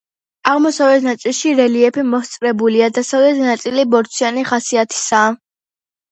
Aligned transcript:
აღმოსავლეთ 0.51 1.03
ნაწილში 1.07 1.49
რელიეფი 1.59 2.03
მოსწორებულია, 2.13 2.87
დასავლეთი 2.95 3.43
ნაწილი 3.49 3.83
ბორცვიანი 3.91 4.47
ხასიათისაა. 4.53 5.29